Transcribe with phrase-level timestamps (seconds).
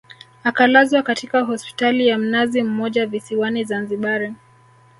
[0.43, 4.33] akalazwa katika hospitali ya mnazi mmoja visiwani Zanzibari